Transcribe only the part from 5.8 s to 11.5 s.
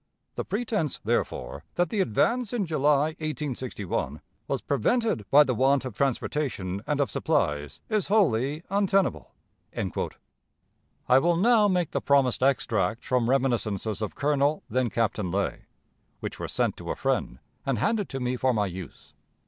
of transportation and of supplies is wholly untenable." I will